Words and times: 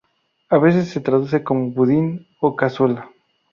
A 0.49 0.57
veces 0.57 0.89
se 0.89 0.99
traduce 0.99 1.43
como 1.43 1.69
"budín" 1.73 2.25
o 2.39 2.55
"cazuela". 2.55 3.11